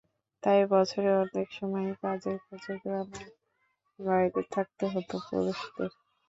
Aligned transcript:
তাই 0.43 0.61
বছরের 0.71 1.13
অর্ধেক 1.15 1.47
সময়ই 1.57 1.95
কাজের 2.01 2.37
খোঁজে 2.45 2.73
গ্রামের 2.81 3.27
বাইরে 3.99 4.41
থাকতে 4.53 4.85
হতো 4.87 5.15
পুরুষদের। 5.27 5.91